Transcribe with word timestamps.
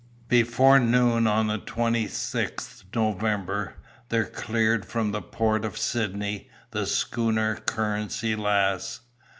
Before 0.29 0.79
noon 0.79 1.27
on 1.27 1.45
the 1.45 1.59
26th 1.59 2.85
November, 2.95 3.75
there 4.09 4.25
cleared 4.25 4.83
from 4.83 5.11
the 5.11 5.21
port 5.21 5.63
of 5.63 5.77
Sydney 5.77 6.49
the 6.71 6.87
schooner, 6.87 7.57
Currency 7.67 8.35
Lass. 8.35 9.01